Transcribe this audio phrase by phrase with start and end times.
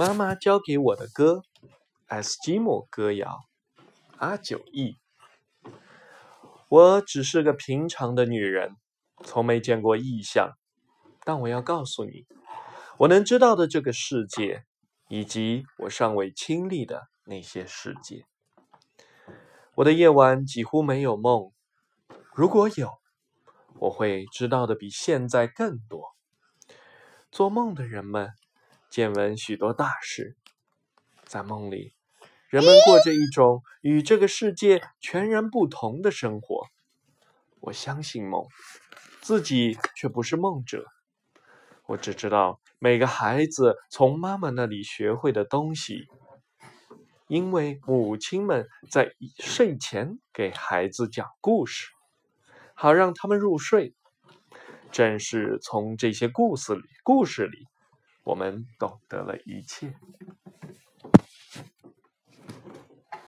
[0.00, 1.42] 妈妈教给我的歌，
[2.06, 3.40] 爱斯基摩歌谣，
[4.16, 4.96] 阿九忆。
[6.70, 8.76] 我只是个平常的女人，
[9.22, 10.54] 从没见过异象，
[11.22, 12.24] 但我要告诉你，
[12.96, 14.64] 我能知道的这个世界，
[15.10, 18.24] 以及我尚未亲历的那些世界。
[19.74, 21.52] 我的夜晚几乎没有梦，
[22.34, 22.88] 如果有，
[23.78, 26.16] 我会知道的比现在更多。
[27.30, 28.30] 做梦的人们
[28.90, 30.36] 见闻许多大事，
[31.24, 31.94] 在梦里。
[32.48, 36.66] 人们过着一种与这个世界全然不同的生活。
[37.60, 38.44] 我相信梦，
[39.20, 40.86] 自己却不是梦者。
[41.86, 46.08] 我只知道每个孩子从妈妈那里学会的东西，
[47.28, 51.86] 因为母亲们在睡前给孩子讲故事，
[52.74, 53.94] 好让他们入睡。
[54.90, 57.68] 正是从这些故事里，故事里，
[58.24, 59.94] 我们懂得了一切。